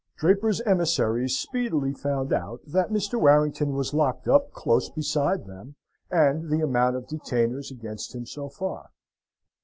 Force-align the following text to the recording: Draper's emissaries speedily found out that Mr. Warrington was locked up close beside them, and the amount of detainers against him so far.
Draper's 0.17 0.61
emissaries 0.61 1.37
speedily 1.37 1.93
found 1.93 2.33
out 2.33 2.61
that 2.65 2.89
Mr. 2.89 3.21
Warrington 3.21 3.73
was 3.75 3.93
locked 3.93 4.27
up 4.27 4.51
close 4.51 4.89
beside 4.89 5.45
them, 5.45 5.75
and 6.09 6.49
the 6.49 6.61
amount 6.61 6.95
of 6.95 7.05
detainers 7.07 7.69
against 7.69 8.15
him 8.15 8.25
so 8.25 8.49
far. 8.49 8.89